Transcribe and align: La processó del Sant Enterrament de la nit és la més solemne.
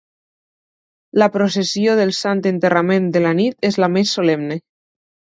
La 1.23 1.27
processó 1.35 1.93
del 1.99 2.13
Sant 2.19 2.41
Enterrament 2.53 3.11
de 3.19 3.21
la 3.27 3.35
nit 3.41 3.69
és 3.71 3.79
la 3.85 3.91
més 3.99 4.15
solemne. 4.19 4.59